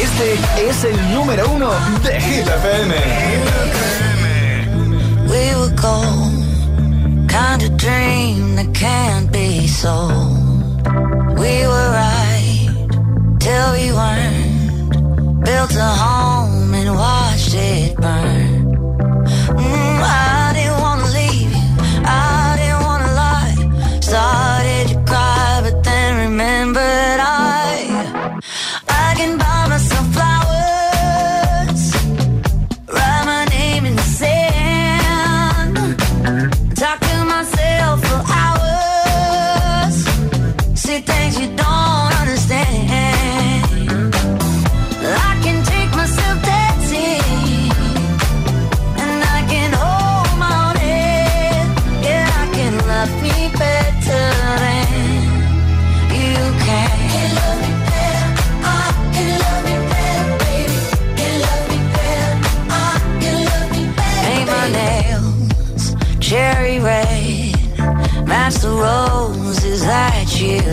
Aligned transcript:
Este 0.00 0.34
es 0.68 0.84
el 0.84 1.14
número 1.14 1.50
uno 1.50 1.70
de 2.04 2.20
Hit 2.20 2.46
FM. 2.46 2.94
We 5.28 5.54
were 5.56 5.74
gold, 5.74 7.28
kind 7.28 7.62
of 7.62 7.76
dream 7.76 8.56
that 8.56 8.72
can't 8.74 9.30
be 9.32 9.66
sold. 9.66 10.86
We 11.38 11.66
were 11.66 11.90
right 11.90 12.68
till 13.40 13.72
we 13.72 13.92
weren't. 13.92 15.44
Built 15.44 15.74
a 15.76 15.90
home 16.04 16.74
and 16.74 16.94
watched 16.94 17.54
it 17.54 17.96
burn. 17.96 18.47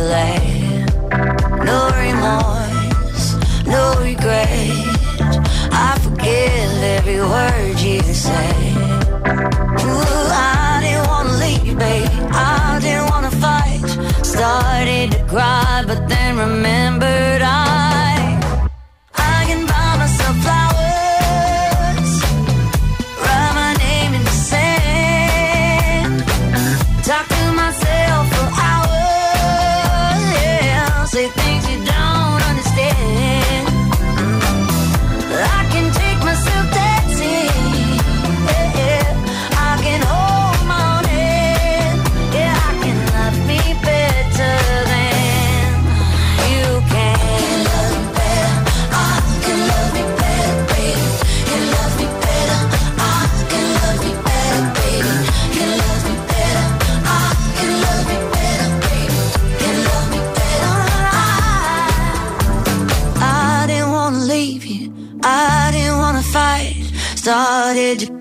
Laid. 0.05 0.85
No 1.65 1.79
remorse, 2.05 3.35
no 3.65 3.95
regret. 3.99 4.69
I 5.71 5.97
forgive 6.03 6.83
every 6.97 7.19
word 7.19 7.79
you 7.79 8.01
say. 8.13 8.64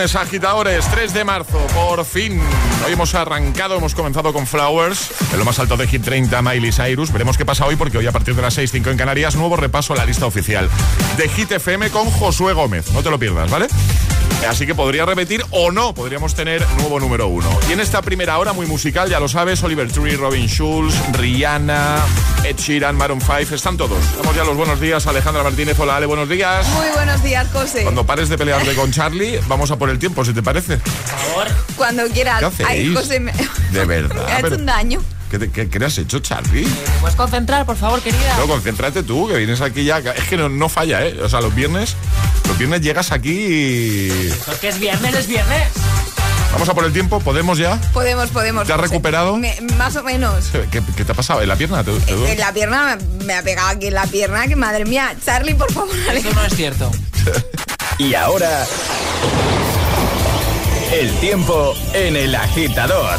Viernes, 0.00 0.16
agitadores, 0.16 0.86
3 0.90 1.12
de 1.12 1.24
marzo, 1.24 1.58
por 1.74 2.06
fin. 2.06 2.40
Hoy 2.86 2.92
hemos 2.94 3.14
arrancado, 3.14 3.76
hemos 3.76 3.94
comenzado 3.94 4.32
con 4.32 4.46
Flowers, 4.46 5.10
en 5.30 5.38
lo 5.38 5.44
más 5.44 5.58
alto 5.58 5.76
de 5.76 5.86
Hit 5.86 6.02
30, 6.02 6.40
Miley 6.40 6.72
Cyrus. 6.72 7.12
Veremos 7.12 7.36
qué 7.36 7.44
pasa 7.44 7.66
hoy, 7.66 7.76
porque 7.76 7.98
hoy 7.98 8.06
a 8.06 8.12
partir 8.12 8.34
de 8.34 8.40
las 8.40 8.54
6, 8.54 8.70
5 8.70 8.88
en 8.88 8.96
Canarias, 8.96 9.36
nuevo 9.36 9.56
repaso 9.56 9.92
a 9.92 9.96
la 9.96 10.06
lista 10.06 10.24
oficial 10.24 10.70
de 11.18 11.28
Hit 11.28 11.52
FM 11.52 11.90
con 11.90 12.10
Josué 12.10 12.54
Gómez. 12.54 12.90
No 12.92 13.02
te 13.02 13.10
lo 13.10 13.18
pierdas, 13.18 13.50
¿vale? 13.50 13.66
Así 14.48 14.66
que 14.66 14.74
podría 14.74 15.04
repetir 15.04 15.44
o 15.50 15.70
no, 15.70 15.94
podríamos 15.94 16.34
tener 16.34 16.66
nuevo 16.78 16.98
número 16.98 17.28
uno. 17.28 17.48
Y 17.68 17.72
en 17.72 17.80
esta 17.80 18.00
primera 18.02 18.38
hora 18.38 18.52
muy 18.52 18.66
musical, 18.66 19.08
ya 19.10 19.20
lo 19.20 19.28
sabes, 19.28 19.62
Oliver 19.62 19.90
Tree, 19.92 20.16
Robin 20.16 20.46
Schulz, 20.48 20.94
Rihanna, 21.12 21.98
Ed 22.44 22.56
Sheeran, 22.56 22.96
Maroon 22.96 23.20
5, 23.20 23.54
están 23.54 23.76
todos. 23.76 23.98
Damos 24.16 24.34
ya 24.34 24.44
los 24.44 24.56
buenos 24.56 24.80
días, 24.80 25.06
Alejandra 25.06 25.42
Martínez, 25.42 25.78
hola 25.78 25.96
Ale, 25.96 26.06
buenos 26.06 26.28
días. 26.28 26.66
Muy 26.70 26.86
buenos 26.94 27.22
días, 27.22 27.46
José. 27.52 27.82
Cuando 27.82 28.04
pares 28.06 28.28
de 28.28 28.38
pelearte 28.38 28.74
con 28.74 28.90
Charlie, 28.90 29.38
vamos 29.46 29.70
a 29.70 29.76
por 29.76 29.90
el 29.90 29.98
tiempo, 29.98 30.24
si 30.24 30.32
te 30.32 30.42
parece. 30.42 30.80
Cuando 31.76 32.04
quieras. 32.08 32.40
¿Qué 32.40 32.44
hacéis? 32.46 32.68
Ay, 32.68 32.94
José, 32.94 33.20
me, 33.20 33.32
De 33.72 33.84
verdad. 33.84 34.24
me 34.26 34.32
ha 34.32 34.40
hecho 34.40 34.54
un 34.56 34.66
daño. 34.66 35.02
¿Qué, 35.30 35.38
te- 35.38 35.50
qué- 35.50 35.68
qué 35.68 35.78
le 35.78 35.86
has 35.86 35.96
hecho, 35.96 36.18
Charlie? 36.18 36.66
¿Puedes 37.00 37.14
concentrar, 37.16 37.64
por 37.64 37.76
favor, 37.76 38.00
querida? 38.00 38.36
No, 38.36 38.48
concéntrate 38.48 39.04
tú, 39.04 39.28
que 39.28 39.36
vienes 39.36 39.60
aquí 39.60 39.84
ya. 39.84 39.98
Es 39.98 40.24
que 40.28 40.36
no, 40.36 40.48
no 40.48 40.68
falla, 40.68 41.06
¿eh? 41.06 41.16
O 41.22 41.28
sea, 41.28 41.40
los 41.40 41.54
viernes, 41.54 41.94
viernes 42.60 42.80
llegas 42.82 43.10
aquí 43.10 43.30
y... 43.32 44.34
Porque 44.46 44.68
es 44.68 44.78
viernes, 44.78 45.14
es 45.14 45.26
viernes. 45.26 45.68
Vamos 46.52 46.68
a 46.68 46.74
por 46.74 46.84
el 46.84 46.92
tiempo, 46.92 47.18
¿podemos 47.20 47.56
ya? 47.58 47.80
Podemos, 47.92 48.28
podemos. 48.30 48.66
¿Te 48.66 48.72
has 48.72 48.78
José. 48.78 48.90
recuperado? 48.90 49.36
Me- 49.36 49.56
más 49.78 49.96
o 49.96 50.02
menos. 50.02 50.46
¿Qué, 50.70 50.82
qué 50.96 51.04
te 51.04 51.12
ha 51.12 51.14
pasado? 51.14 51.40
¿En 51.42 51.48
la 51.48 51.56
pierna? 51.56 51.82
¿Te, 51.84 51.92
te 52.00 52.12
duele? 52.12 52.32
En 52.32 52.38
la 52.40 52.52
pierna 52.52 52.98
me, 53.24 53.34
ha 53.34 53.42
pegado 53.42 53.68
aquí 53.68 53.86
en 53.86 53.94
la 53.94 54.04
pierna, 54.06 54.46
que 54.46 54.56
madre 54.56 54.84
mía. 54.84 55.14
Charlie, 55.24 55.54
por 55.54 55.72
favor, 55.72 55.94
Eso 56.12 56.32
no 56.34 56.44
es 56.44 56.54
cierto. 56.54 56.90
Y 57.98 58.14
ahora, 58.14 58.66
el 60.92 61.12
tiempo 61.20 61.74
en 61.92 62.16
el 62.16 62.34
agitador. 62.34 63.18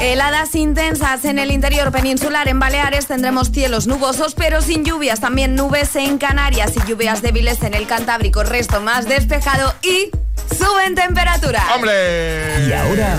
Heladas 0.00 0.54
intensas 0.54 1.24
en 1.24 1.38
el 1.38 1.50
interior 1.50 1.90
peninsular, 1.90 2.48
en 2.48 2.58
Baleares 2.58 3.06
tendremos 3.06 3.50
cielos 3.50 3.86
nubosos 3.86 4.34
pero 4.34 4.60
sin 4.60 4.84
lluvias, 4.84 5.20
también 5.20 5.54
nubes 5.54 5.96
en 5.96 6.18
Canarias 6.18 6.72
y 6.76 6.86
lluvias 6.88 7.22
débiles 7.22 7.62
en 7.62 7.72
el 7.72 7.86
Cantábrico, 7.86 8.42
resto 8.44 8.80
más 8.82 9.08
despejado 9.08 9.74
y 9.82 10.10
suben 10.54 10.94
temperatura. 10.94 11.62
¡Hombre! 11.74 12.66
Y 12.68 12.72
ahora, 12.72 13.16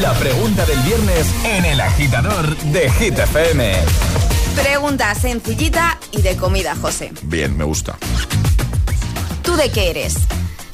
la 0.00 0.12
pregunta 0.14 0.64
del 0.66 0.78
viernes 0.80 1.26
en 1.44 1.64
el 1.64 1.80
agitador 1.80 2.56
de 2.56 2.90
Hit 2.90 3.18
FM. 3.18 3.74
Pregunta 4.54 5.14
sencillita 5.16 5.98
y 6.12 6.22
de 6.22 6.36
comida, 6.36 6.76
José. 6.80 7.12
Bien, 7.22 7.56
me 7.56 7.64
gusta. 7.64 7.96
¿Tú 9.42 9.56
de 9.56 9.70
qué 9.70 9.90
eres? 9.90 10.14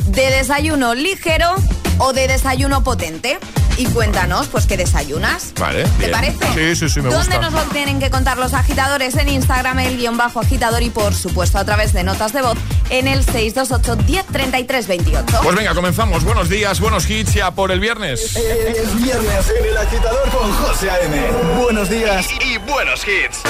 de 0.09 0.31
desayuno 0.31 0.95
ligero 0.95 1.55
o 1.99 2.13
de 2.13 2.29
desayuno 2.29 2.83
potente. 2.83 3.39
Y 3.77 3.87
cuéntanos, 3.87 4.49
pues, 4.49 4.67
qué 4.67 4.77
desayunas. 4.77 5.53
Vale. 5.57 5.85
¿Te 6.01 6.09
parece? 6.09 6.45
Sí, 6.53 6.75
sí, 6.75 6.89
sí, 6.89 7.01
¿Dónde 7.01 7.39
nos 7.39 7.53
lo 7.53 7.63
tienen 7.67 8.01
que 8.01 8.11
contar 8.11 8.37
los 8.37 8.53
agitadores? 8.53 9.15
En 9.15 9.29
Instagram, 9.29 9.79
el 9.79 9.99
guion 9.99 10.17
bajo 10.17 10.41
agitador 10.41 10.83
y, 10.83 10.91
por 10.91 11.15
supuesto, 11.15 11.59
a 11.59 11.65
través 11.65 11.93
de 11.93 12.03
notas 12.03 12.33
de 12.33 12.43
voz 12.43 12.59
en 12.91 13.07
el 13.07 13.25
628-1033-28. 13.25 15.43
Pues 15.45 15.55
venga, 15.55 15.77
comenzamos. 15.77 16.25
Buenos 16.25 16.49
días, 16.49 16.81
buenos 16.81 17.09
hits 17.09 17.35
ya 17.35 17.53
por 17.53 17.71
el 17.71 17.79
viernes. 17.79 18.35
Es 18.35 18.97
viernes 19.01 19.53
en 19.57 19.67
el 19.67 19.77
agitador 19.77 20.29
con 20.31 20.53
José 20.55 20.91
A.M. 20.91 21.17
Buenos 21.63 21.89
días 21.89 22.27
y 22.45 22.59
buenos 22.59 23.07
hits. 23.07 23.43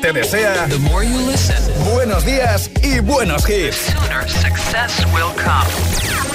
te 0.00 0.12
desea 0.12 0.66
The 0.68 0.78
more 0.78 1.04
you 1.04 1.18
listen, 1.26 1.56
buenos 1.92 2.24
días 2.24 2.70
y 2.82 3.00
buenos 3.00 3.48
hits. 3.48 3.76
Sooner 3.76 4.28
success 4.28 5.04
will 5.12 5.32
come. 5.36 5.68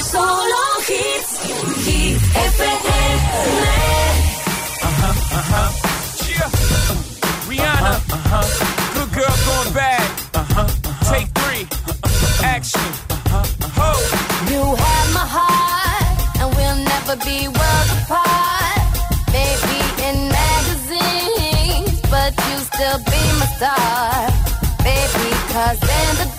Solo 0.02 0.56
hits. 0.88 1.40
Rihanna. 7.48 7.96
Uh-huh. 8.12 8.94
Good 8.94 9.12
girl. 9.14 9.99
star. 23.60 24.32
Baby, 24.84 25.30
cause 25.52 25.82
in 25.84 26.16
the 26.22 26.39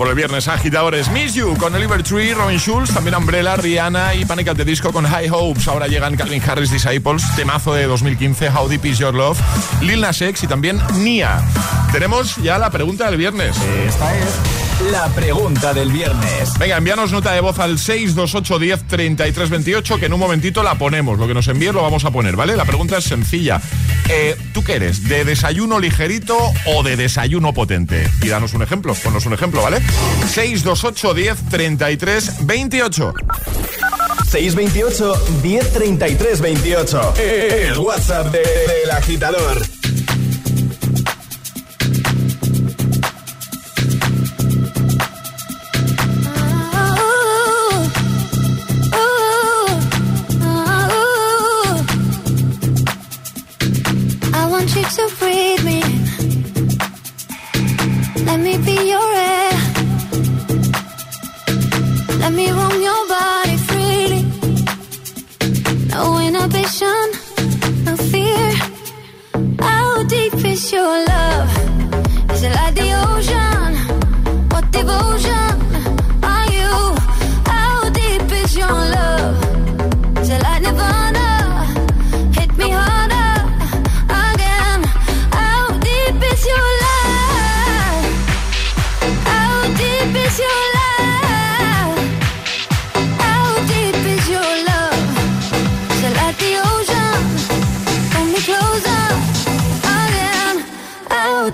por 0.00 0.08
el 0.08 0.14
viernes 0.14 0.48
agitadores. 0.48 1.10
Miss 1.10 1.34
You 1.34 1.54
con 1.58 1.74
Oliver 1.74 2.02
Tree, 2.02 2.32
Robin 2.32 2.58
Schulz, 2.58 2.90
también 2.90 3.14
Umbrella, 3.14 3.56
Rihanna 3.56 4.14
y 4.14 4.24
Panic 4.24 4.48
at 4.48 4.56
the 4.56 4.64
Disco 4.64 4.94
con 4.94 5.04
High 5.04 5.28
Hopes. 5.28 5.68
Ahora 5.68 5.88
llegan 5.88 6.16
Calvin 6.16 6.42
Harris 6.42 6.70
Disciples, 6.70 7.22
temazo 7.36 7.74
de 7.74 7.84
2015, 7.84 8.48
How 8.48 8.66
Deep 8.66 8.86
Is 8.86 8.98
Your 8.98 9.12
Love, 9.12 9.38
Lil 9.82 10.00
Nas 10.00 10.22
X 10.22 10.44
y 10.44 10.46
también 10.46 10.80
Nia. 10.94 11.42
Tenemos 11.92 12.36
ya 12.36 12.56
la 12.56 12.70
pregunta 12.70 13.10
del 13.10 13.18
viernes. 13.18 13.54
Esta 13.86 14.16
es 14.16 14.59
la 14.90 15.08
pregunta 15.08 15.74
del 15.74 15.92
viernes. 15.92 16.58
Venga, 16.58 16.76
envíanos 16.76 17.12
nota 17.12 17.32
de 17.32 17.40
voz 17.40 17.58
al 17.58 17.78
628 17.78 18.58
10 18.58 18.86
33 18.86 19.50
28 19.50 19.98
que 19.98 20.06
en 20.06 20.12
un 20.12 20.20
momentito 20.20 20.62
la 20.62 20.76
ponemos. 20.76 21.18
Lo 21.18 21.26
que 21.26 21.34
nos 21.34 21.48
envíes 21.48 21.74
lo 21.74 21.82
vamos 21.82 22.04
a 22.04 22.10
poner, 22.10 22.36
¿vale? 22.36 22.56
La 22.56 22.64
pregunta 22.64 22.98
es 22.98 23.04
sencilla. 23.04 23.60
Eh, 24.08 24.36
¿Tú 24.52 24.64
qué 24.64 24.76
eres? 24.76 25.04
¿De 25.04 25.24
desayuno 25.24 25.78
ligerito 25.78 26.36
o 26.66 26.82
de 26.82 26.96
desayuno 26.96 27.52
potente? 27.52 28.08
Y 28.22 28.28
danos 28.28 28.54
un 28.54 28.62
ejemplo, 28.62 28.94
ponnos 28.94 29.26
un 29.26 29.34
ejemplo, 29.34 29.62
¿vale? 29.62 29.80
628 30.26 31.14
10 31.14 31.48
33 31.50 32.46
28. 32.46 33.14
628 34.30 35.26
1033 35.42 36.40
28. 36.40 37.14
El 37.18 37.78
WhatsApp 37.78 38.32
del 38.32 38.42
de, 38.42 38.92
agitador. 38.92 39.79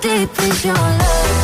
deep 0.07 0.39
is 0.39 0.65
your 0.65 0.75
love? 0.75 1.36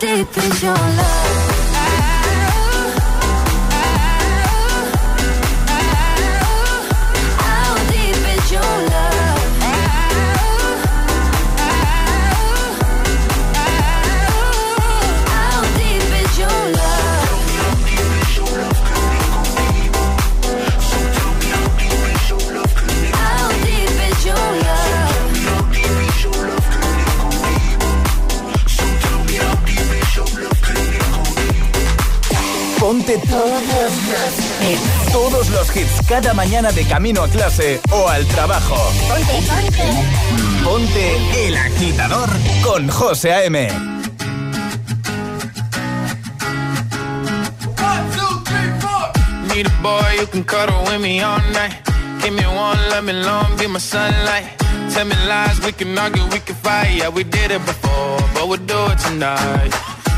deep 0.00 0.34
is 0.38 0.62
your 0.62 0.72
love? 0.72 1.29
Cada 36.10 36.34
mañana 36.34 36.72
de 36.72 36.84
camino 36.84 37.22
a 37.22 37.28
clase 37.28 37.80
o 37.92 38.08
al 38.08 38.26
trabajo. 38.26 38.76
Ponte, 39.08 39.32
ponte. 39.48 40.64
Ponte 40.64 41.46
el 41.46 41.56
agitador 41.56 42.28
con 42.62 42.88
José 42.88 43.32
A.M. 43.32 43.68
Need 49.48 49.66
a 49.66 49.82
boy 49.82 50.00
you 50.18 50.26
can 50.26 50.42
cuddle 50.42 50.82
with 50.84 51.00
me 51.00 51.20
all 51.22 51.40
night. 51.52 51.80
Give 52.22 52.34
me 52.34 52.44
one, 52.44 52.78
let 52.90 53.04
me 53.04 53.12
long, 53.12 53.56
be 53.56 53.66
my 53.66 53.78
sunlight. 53.78 54.58
Tell 54.90 55.06
me 55.06 55.14
lies, 55.26 55.60
we 55.64 55.72
can 55.72 55.96
argue, 55.96 56.24
we 56.32 56.40
can 56.40 56.56
fight. 56.56 56.92
Yeah, 56.96 57.08
we 57.08 57.24
did 57.24 57.50
it 57.50 57.64
before, 57.64 58.18
but 58.34 58.48
we'll 58.48 58.66
do 58.66 58.92
it 58.92 58.98
tonight. 58.98 59.89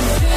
Love 0.00 0.22
you 0.24 0.30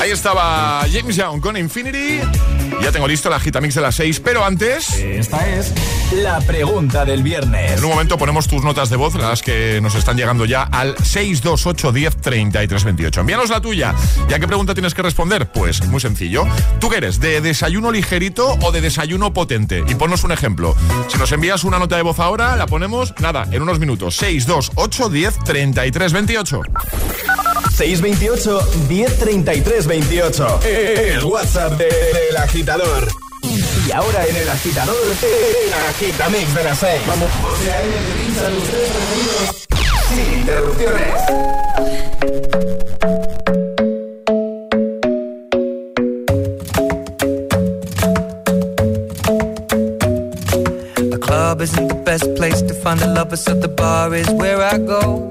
Ahí 0.00 0.12
estaba 0.12 0.82
James 0.90 1.14
Young 1.14 1.40
con 1.40 1.58
Infinity. 1.58 2.20
Ya 2.80 2.90
tengo 2.90 3.06
listo 3.06 3.28
la 3.28 3.38
Gitamix 3.38 3.74
de 3.74 3.82
las 3.82 3.94
6, 3.96 4.20
pero 4.20 4.42
antes... 4.42 4.94
Esta 4.94 5.46
es 5.46 5.74
la 6.14 6.40
pregunta 6.40 7.04
del 7.04 7.22
viernes. 7.22 7.72
En 7.78 7.84
un 7.84 7.90
momento 7.90 8.16
ponemos 8.16 8.48
tus 8.48 8.64
notas 8.64 8.88
de 8.88 8.96
voz, 8.96 9.14
las 9.16 9.42
que 9.42 9.78
nos 9.82 9.94
están 9.94 10.16
llegando 10.16 10.46
ya 10.46 10.62
al 10.62 10.96
628 10.96 11.92
10 11.92 12.16
33 12.16 12.84
28. 12.84 13.20
Envíanos 13.20 13.50
la 13.50 13.60
tuya. 13.60 13.94
¿Y 14.26 14.32
a 14.32 14.38
qué 14.38 14.46
pregunta 14.46 14.72
tienes 14.72 14.94
que 14.94 15.02
responder? 15.02 15.52
Pues 15.52 15.86
muy 15.86 16.00
sencillo. 16.00 16.46
¿Tú 16.80 16.88
qué 16.88 16.96
eres? 16.96 17.20
¿De 17.20 17.42
desayuno 17.42 17.92
ligerito 17.92 18.56
o 18.62 18.72
de 18.72 18.80
desayuno 18.80 19.34
potente? 19.34 19.84
Y 19.86 19.94
ponnos 19.96 20.24
un 20.24 20.32
ejemplo. 20.32 20.74
Si 21.08 21.18
nos 21.18 21.30
envías 21.32 21.62
una 21.62 21.78
nota 21.78 21.96
de 21.96 22.02
voz 22.02 22.20
ahora, 22.20 22.56
la 22.56 22.66
ponemos, 22.66 23.12
nada, 23.20 23.46
en 23.50 23.60
unos 23.60 23.78
minutos. 23.78 24.16
628 24.16 25.10
10 25.10 25.38
33 25.44 26.12
28. 26.14 26.62
628 27.76 28.60
1033 28.88 29.86
28. 29.86 30.60
El 30.64 31.24
WhatsApp 31.24 31.72
de- 31.78 31.84
del 31.86 32.36
agitador. 32.36 33.08
Y 33.86 33.92
ahora 33.92 34.26
en 34.26 34.36
el 34.36 34.48
agitador, 34.48 34.96
el 35.22 35.72
agitamix 35.90 36.54
de 36.54 36.64
las 36.64 36.78
6. 36.78 37.00
Vamos. 37.06 37.28
Sin 40.14 40.40
interrupciones. 40.40 42.20
Club 51.20 51.60
isn't 51.62 51.88
the 51.88 51.94
best 51.94 52.24
place 52.36 52.60
to 52.62 52.74
find 52.74 53.00
the 53.00 53.06
lovers, 53.06 53.42
so 53.44 53.54
the 53.54 53.68
bar 53.68 54.14
is 54.14 54.28
where 54.30 54.60
I 54.62 54.78
go. 54.78 55.30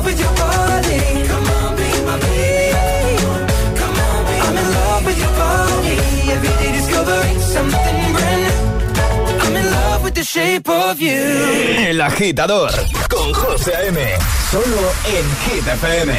the 10.21 10.25
shape 10.25 10.69
of 10.69 11.01
you. 11.01 11.89
El 11.89 11.99
agitador 11.99 12.71
con 13.09 13.33
José 13.33 13.73
A.M. 13.75 13.99
Solo 14.51 14.91
en 15.05 15.25
Hit 15.41 15.67
FM. 15.67 16.13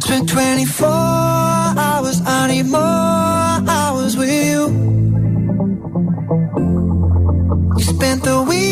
Spent 0.00 0.28
24 0.28 0.86
hours, 1.76 2.20
I 2.24 2.46
need 2.48 2.66
more 2.66 2.80
hours 2.80 4.16
with 4.16 4.30
you. 4.30 4.68
You 7.78 7.84
spent 7.84 8.22
the 8.22 8.44
weekend 8.48 8.71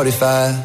45 0.00 0.59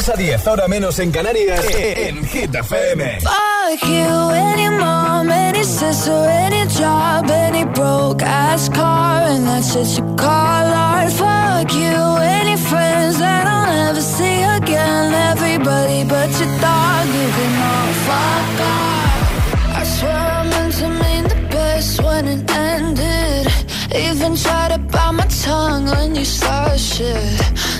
6 0.00 0.08
a 0.08 0.16
10, 0.16 0.46
ahora 0.46 0.66
menos 0.66 0.98
en 0.98 1.10
Canarias, 1.10 1.62
en 1.76 2.24
Hit 2.24 2.54
FM. 2.54 3.20
Fuck 3.20 3.82
you, 3.82 4.30
any 4.30 4.70
mom, 4.70 5.30
any 5.30 5.62
sister, 5.62 6.26
any 6.26 6.66
job, 6.68 7.30
any 7.30 7.64
broke 7.64 8.22
ass 8.22 8.70
car, 8.70 9.24
and 9.28 9.46
that's 9.46 9.76
what 9.76 9.86
you 9.98 10.16
call 10.16 10.72
art. 10.72 11.12
Fuck 11.12 11.74
you, 11.74 12.16
any 12.22 12.56
friends 12.56 13.18
that 13.18 13.46
I'll 13.46 13.66
never 13.66 14.00
see 14.00 14.42
again. 14.42 15.12
Everybody 15.32 16.04
but 16.04 16.30
your 16.40 16.48
dog, 16.60 17.06
you 17.06 17.28
can 17.36 17.52
all 17.68 17.92
fuck 18.08 18.60
off. 18.72 19.76
I 19.76 19.84
swear 19.84 20.16
I 20.16 20.48
meant 20.48 20.74
to 20.76 20.88
mean 20.88 21.24
the 21.24 21.48
best 21.50 22.02
when 22.02 22.26
it 22.26 22.50
ended. 22.50 23.52
Even 23.94 24.34
tried 24.34 24.72
to 24.72 24.78
bite 24.78 25.12
my 25.12 25.26
tongue 25.44 25.84
when 25.84 26.14
you 26.14 26.24
started 26.24 26.80
shit. 26.80 27.79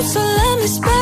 So 0.00 0.18
let 0.20 0.58
me 0.58 0.66
spell 0.66 1.01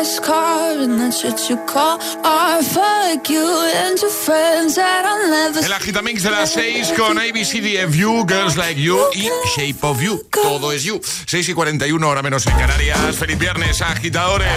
ass 0.00 0.20
car 0.20 0.72
and 0.82 0.98
that's 0.98 1.22
what 1.22 1.48
you 1.48 1.56
call 1.66 1.98
art. 2.24 2.64
Fuck 2.64 3.28
you 3.28 3.46
and 3.74 3.98
your 4.00 4.10
friends 4.10 4.76
that 4.76 5.04
I'll 5.04 5.28
never. 5.28 5.64
El 5.64 5.72
Agitamix 5.72 6.22
de 6.22 6.30
las 6.30 6.50
6 6.50 6.92
con 6.96 7.18
ABCDFU, 7.18 8.26
Girls 8.26 8.56
Like 8.56 8.80
You 8.80 8.98
y 9.14 9.28
Shape 9.56 9.78
of 9.82 10.00
You. 10.00 10.22
Todo 10.30 10.72
es 10.72 10.84
You. 10.84 11.00
6 11.26 11.48
y 11.48 11.54
41, 11.54 12.08
hora 12.08 12.22
menos 12.22 12.46
en 12.46 12.56
Canarias. 12.56 13.16
Feliz 13.16 13.38
viernes, 13.38 13.82
agitadores. 13.82 14.48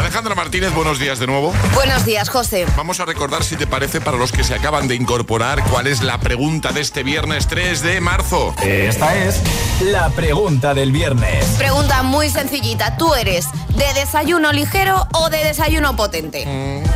Alejandra 0.00 0.34
Martínez, 0.34 0.72
buenos 0.72 0.98
días 0.98 1.18
de 1.18 1.26
nuevo. 1.26 1.52
Buenos 1.74 2.06
días, 2.06 2.30
José. 2.30 2.64
Vamos 2.74 3.00
a 3.00 3.04
recordar, 3.04 3.44
si 3.44 3.56
te 3.56 3.66
parece, 3.66 4.00
para 4.00 4.16
los 4.16 4.32
que 4.32 4.42
se 4.44 4.54
acaban 4.54 4.88
de 4.88 4.94
incorporar, 4.94 5.62
cuál 5.64 5.86
es 5.86 6.02
la 6.02 6.18
pregunta 6.18 6.72
de 6.72 6.80
este 6.80 7.02
viernes 7.02 7.46
3 7.48 7.82
de 7.82 8.00
marzo. 8.00 8.54
Esta 8.62 9.14
es 9.14 9.42
la 9.82 10.08
pregunta 10.08 10.72
del 10.72 10.90
viernes. 10.90 11.44
Pregunta 11.58 12.02
muy 12.02 12.30
sencillita. 12.30 12.96
¿Tú 12.96 13.14
eres 13.14 13.44
de 13.76 13.92
desayuno 13.92 14.52
ligero 14.52 15.06
o 15.12 15.28
de 15.28 15.44
desayuno 15.44 15.94
potente? 15.96 16.44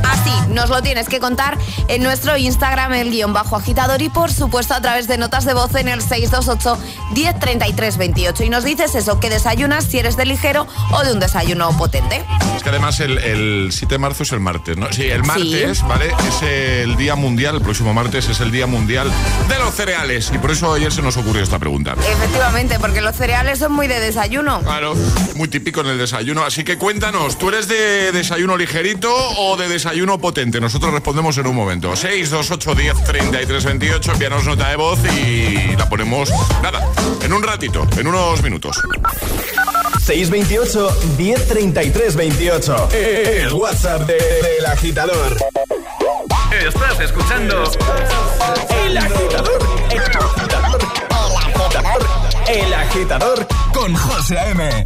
Así, 0.03 0.33
nos 0.49 0.71
lo 0.71 0.81
tienes 0.81 1.07
que 1.09 1.21
contar 1.21 1.59
en 1.89 2.03
nuestro 2.03 2.39
Instagram, 2.39 2.95
el 2.95 3.11
guion 3.11 3.35
bajo 3.35 3.57
agitador 3.57 4.01
y 4.01 4.09
por 4.09 4.33
supuesto 4.33 4.73
a 4.73 4.81
través 4.81 5.09
de 5.09 5.19
notas 5.19 5.45
de 5.45 5.53
voz 5.53 5.75
en 5.75 5.89
el 5.89 6.01
628 6.01 6.79
1033 7.13 7.99
28. 7.99 8.45
Y 8.45 8.49
nos 8.49 8.65
dices 8.65 8.95
eso, 8.95 9.21
que 9.21 9.29
desayunas 9.29 9.85
si 9.85 9.99
eres 9.99 10.17
de 10.17 10.25
ligero 10.25 10.67
o 10.91 11.05
de 11.05 11.13
un 11.13 11.21
desayuno 11.21 11.77
potente. 11.77 12.25
Es 12.57 12.63
que 12.63 12.71
además 12.71 12.94
el, 13.01 13.19
el 13.19 13.69
7 13.73 13.95
de 13.95 13.99
marzo 13.99 14.23
es 14.23 14.33
el 14.33 14.41
martes, 14.41 14.77
¿no? 14.77 14.93
Sí, 14.93 15.05
el 15.05 15.25
martes, 15.25 15.83
¿vale? 15.83 16.13
Es 16.29 16.43
el 16.43 16.97
día 16.97 17.15
mundial, 17.15 17.57
el 17.57 17.63
próximo 17.63 17.95
martes 17.95 18.29
es 18.29 18.41
el 18.41 18.51
día 18.51 18.67
mundial 18.67 19.11
de 19.49 19.59
los 19.59 19.75
cereales. 19.75 20.31
Y 20.35 20.39
por 20.39 20.51
eso 20.51 20.73
ayer 20.73 20.93
se 20.93 21.03
nos 21.03 21.17
ocurrió 21.17 21.43
esta 21.43 21.59
pregunta. 21.59 21.95
Efectivamente, 22.09 22.79
porque 22.79 23.01
los 23.01 23.17
cereales 23.17 23.59
son 23.59 23.73
muy 23.73 23.89
de 23.89 24.01
desayuno. 24.01 24.61
Claro, 24.61 24.95
muy 25.35 25.49
típico 25.49 25.81
en 25.81 25.89
el 25.89 25.99
desayuno. 25.99 26.45
Así 26.45 26.65
que 26.65 26.79
cuéntanos, 26.79 27.39
¿tú 27.39 27.49
eres 27.49 27.69
de 27.69 28.13
desayuno 28.13 28.57
ligerito 28.57 29.13
o 29.15 29.57
de 29.57 29.69
desayuno 29.69 30.19
potente? 30.19 30.61
Nosotros 30.61 30.93
respondemos 30.93 31.37
en 31.39 31.47
un 31.47 31.57
momento. 31.57 31.95
628 31.97 32.75
10 32.75 33.05
33 33.05 33.65
28, 33.65 34.13
envíanos 34.13 34.45
nota 34.45 34.69
de 34.69 34.77
voz 34.77 34.99
y 35.17 35.77
la 35.77 35.89
ponemos, 35.89 36.31
nada, 36.63 36.87
en 37.23 37.33
un 37.33 37.43
ratito, 37.43 37.87
en 37.99 38.07
unos 38.07 38.43
minutos. 38.43 38.81
628 40.05 40.91
1033 41.17 42.15
28. 42.17 42.89
El 42.93 43.53
WhatsApp 43.55 44.03
de- 44.07 44.15
del 44.43 44.67
agitador. 44.67 45.37
Estás 46.67 47.01
escuchando 47.01 47.65
El 48.85 48.99
agitador. 48.99 49.59
El 49.91 50.01
agitador. 50.01 50.79
El 52.49 52.75
agitador 52.75 53.47
con 53.73 53.95
José 53.95 54.39
A.M. 54.39 54.85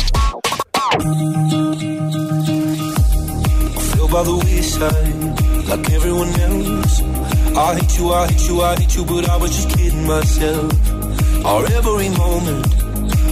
feel 3.93 4.09
by 4.09 4.23
the 4.23 4.35
wayside 4.45 5.69
like 5.69 5.91
everyone 5.93 6.31
else. 6.41 7.03
I 7.57 7.75
hate 7.75 7.99
you, 7.99 8.13
I 8.15 8.27
hate 8.29 8.49
you, 8.49 8.63
I 8.63 8.77
hate 8.77 8.95
you, 8.97 9.05
but 9.05 9.29
I 9.29 9.37
was 9.37 9.51
just 9.51 9.69
kidding 9.77 10.07
myself. 10.07 10.73
Our 11.45 11.67
every 11.73 12.09
moment 12.11 12.67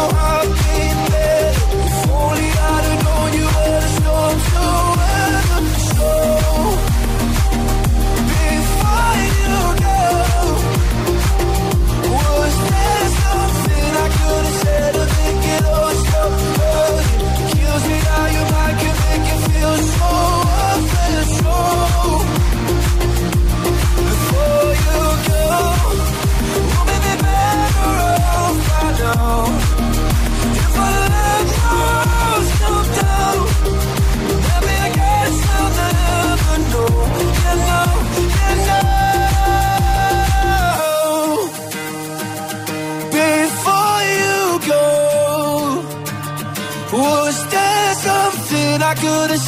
Your 0.00 0.14
heart 0.14 0.39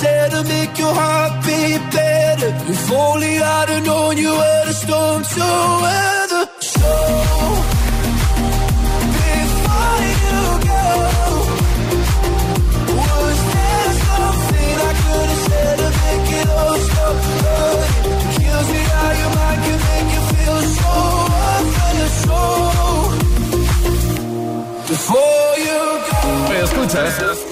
said 0.03 0.31
to 0.33 0.43
make 0.55 0.75
your 0.83 0.95
heart 1.01 1.33
beat 1.47 1.83
better? 1.95 2.51
If 2.75 2.91
only 2.91 3.35
I'd 3.39 3.69
have 3.73 3.85
known 3.89 4.17
you 4.25 4.33
were 4.41 4.63
the 4.69 4.77
storm 4.83 5.21
to 5.35 5.47
weather. 5.85 6.45
So, 6.75 6.93
before 9.29 10.01
you 10.25 10.41
go, 10.71 10.87
was 12.99 13.39
there 13.55 13.93
something 14.09 14.75
I 14.89 14.93
could 15.03 15.29
have 15.33 15.43
said 15.49 15.77
to 15.83 15.89
make 16.03 16.29
it 16.41 16.49
all 16.59 16.79
stop? 16.89 17.17
It 18.11 18.31
kills 18.37 18.69
me 18.75 18.83
how 18.93 19.11
your 19.21 19.33
mind 19.39 19.61
can 19.67 19.79
make 19.89 20.09
you 20.17 20.23
feel 20.33 20.61
so 20.79 20.93
worthless. 21.35 22.15
So, 22.27 22.41
before 24.93 25.51
you 25.67 25.81
go. 26.09 26.21
Escuchas 26.65 27.17
El 27.29 27.52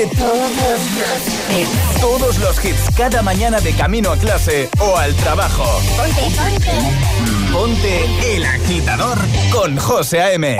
de 0.00 0.06
todos, 0.16 2.00
todos 2.00 2.38
los 2.38 2.64
hits 2.64 2.88
cada 2.96 3.20
mañana 3.20 3.60
de 3.60 3.74
camino 3.74 4.10
a 4.10 4.16
clase 4.16 4.70
o 4.78 4.96
al 4.96 5.14
trabajo. 5.16 5.64
Ponte, 5.94 6.22
ponte. 6.36 7.52
Ponte 7.52 8.36
el 8.36 8.46
agitador 8.46 9.18
con 9.52 9.76
José 9.76 10.22
A.M. 10.22 10.58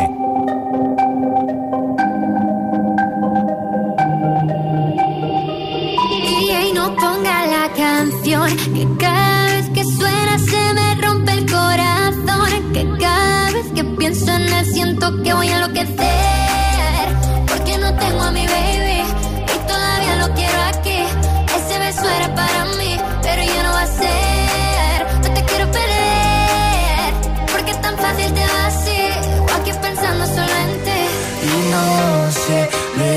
ponga 7.00 7.46
la 7.46 7.72
canción 7.74 8.56
que 8.74 8.86
cada 8.98 9.54
vez 9.54 9.70
que 9.70 9.84
suena 9.84 10.38
se 10.38 10.74
me 10.74 10.94
rompe 10.96 11.32
el 11.32 11.50
corazón 11.50 12.72
que 12.74 12.86
cada 12.98 13.52
vez 13.52 13.66
que 13.74 13.84
pienso 13.84 14.30
en 14.32 14.52
él 14.52 14.66
siento 14.66 15.22
que 15.22 15.32
voy 15.32 15.48
a 15.48 15.56
enloquecer 15.56 16.39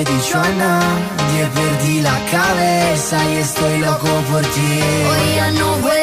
dicho 0.03 0.37
a 0.37 0.49
nadie, 0.49 1.47
perdí 1.53 2.01
la 2.01 2.17
cabeza 2.31 3.17
y 3.31 3.37
estoy 3.37 3.79
loco 3.79 4.09
por 4.31 4.41
ti. 4.41 4.79
Hoy 5.09 5.35
ya 5.35 5.51
no 5.51 5.75
voy 5.77 6.02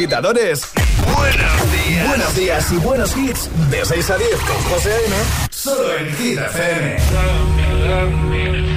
agitadores. 0.00 0.62
Buenos 1.14 1.72
días. 1.72 2.08
Buenos 2.08 2.34
días 2.34 2.72
y 2.72 2.76
buenos 2.76 3.16
hits. 3.18 3.50
De 3.70 3.84
6 3.84 4.10
a 4.10 4.16
10 4.16 4.30
con 4.40 4.56
José 4.70 4.92
A.M. 4.92 5.16
Solo 5.50 5.94
en 5.98 6.16
Hit 6.16 6.38
FM. 6.38 6.98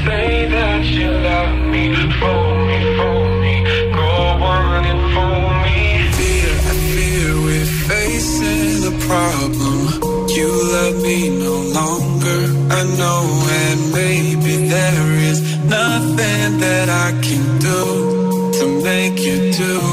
Say 0.03 0.49
that 0.49 0.83
you 0.83 1.11
love 1.11 1.55
me, 1.71 1.95
fool 2.19 2.55
me, 2.67 2.97
fool 2.97 3.39
me, 3.39 3.63
go 3.95 4.43
on 4.43 4.83
and 4.83 5.13
fool 5.13 5.49
me. 5.63 6.11
Fear, 6.11 6.51
I 6.51 6.75
fear 6.91 7.31
we're 7.45 7.71
facing 7.87 8.81
the 8.81 8.91
problem. 9.07 10.27
You 10.27 10.49
love 10.75 11.01
me 11.03 11.29
no 11.29 11.55
longer, 11.79 12.41
I 12.69 12.83
know, 12.97 13.23
and 13.63 13.93
maybe 13.93 14.67
there 14.67 15.11
is 15.31 15.39
nothing 15.63 16.59
that 16.59 16.89
I 16.89 17.11
can 17.21 17.59
do 17.59 18.51
to 18.59 18.83
make 18.83 19.19
you 19.21 19.53
do. 19.53 19.92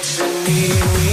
what 0.00 0.48
you. 0.48 1.09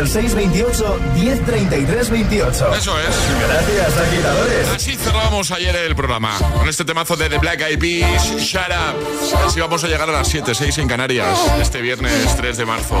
Al 0.00 0.08
628 0.08 0.98
1033 1.14 2.10
28. 2.10 2.74
Eso 2.74 2.98
es. 2.98 3.06
Gracias, 3.46 3.98
agitadores. 3.98 4.68
Así 4.68 4.96
cerramos 4.96 5.50
ayer 5.50 5.76
el 5.76 5.94
programa 5.94 6.38
con 6.54 6.68
este 6.68 6.86
temazo 6.86 7.16
de 7.16 7.28
The 7.28 7.36
Black 7.36 7.60
Eyed 7.60 7.78
Peas, 7.78 8.24
Shut 8.38 8.62
Up. 8.68 9.46
Así 9.46 9.60
vamos 9.60 9.84
a 9.84 9.88
llegar 9.88 10.08
a 10.08 10.12
las 10.12 10.28
7, 10.28 10.54
6 10.54 10.78
en 10.78 10.88
Canarias, 10.88 11.38
este 11.60 11.82
viernes 11.82 12.34
3 12.34 12.56
de 12.56 12.64
marzo. 12.64 12.96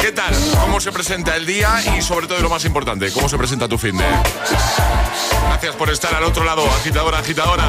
¿Qué 0.00 0.10
tal? 0.10 0.34
¿Cómo 0.62 0.80
se 0.80 0.90
presenta 0.90 1.36
el 1.36 1.44
día? 1.44 1.82
Y 1.98 2.00
sobre 2.00 2.26
todo, 2.26 2.38
y 2.38 2.42
lo 2.42 2.48
más 2.48 2.64
importante, 2.64 3.12
¿cómo 3.12 3.28
se 3.28 3.36
presenta 3.36 3.68
tu 3.68 3.76
fin 3.76 3.98
de? 3.98 4.04
Gracias 5.48 5.76
por 5.76 5.90
estar 5.90 6.14
al 6.14 6.24
otro 6.24 6.44
lado, 6.44 6.64
agitadora, 6.80 7.18
agitadora. 7.18 7.68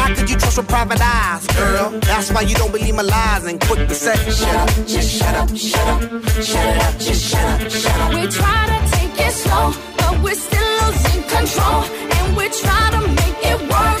How 0.00 0.14
could 0.14 0.30
you 0.30 0.36
trust 0.36 0.56
with 0.56 0.68
private 0.68 1.00
eyes, 1.00 1.46
girl? 1.48 1.90
That's 2.00 2.32
why 2.32 2.40
you 2.40 2.54
don't 2.54 2.72
believe 2.72 2.94
my 2.94 3.02
lies 3.02 3.44
and 3.44 3.60
quick 3.60 3.86
to 3.86 3.94
say, 3.94 4.16
shut 4.30 4.56
up, 4.56 4.68
just 4.86 5.10
shut 5.18 5.34
up, 5.34 5.48
shut 5.54 5.88
up, 5.88 6.00
shut 6.50 6.76
up, 6.84 6.98
just 6.98 7.22
shut 7.30 7.44
up, 7.52 7.70
shut 7.70 8.00
up. 8.00 8.14
We 8.14 8.26
try 8.38 8.60
to 8.72 8.78
take 8.96 9.14
it 9.26 9.32
slow, 9.32 9.66
but 9.98 10.14
we're 10.24 10.40
still 10.48 10.72
losing 10.80 11.22
control. 11.34 11.82
And 12.16 12.36
we 12.36 12.48
try 12.48 12.84
to 12.96 13.00
make 13.20 13.38
it 13.52 13.58
work, 13.72 14.00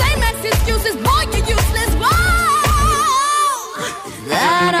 that 4.31 4.73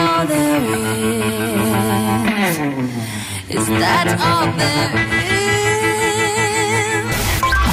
is? 3.49 3.67
That 3.67 4.07
all 4.19 4.47
there 4.57 4.95
is? 4.95 5.31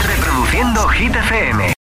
Reproduciendo 0.07 0.83
Hit. 0.89 1.75